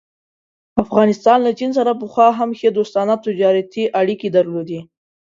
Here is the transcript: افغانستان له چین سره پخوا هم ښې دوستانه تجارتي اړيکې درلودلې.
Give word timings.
افغانستان 0.83 1.37
له 1.45 1.51
چین 1.59 1.71
سره 1.77 1.91
پخوا 2.01 2.27
هم 2.39 2.49
ښې 2.57 2.69
دوستانه 2.77 3.15
تجارتي 3.25 3.83
اړيکې 3.99 4.27
درلودلې. 4.35 4.79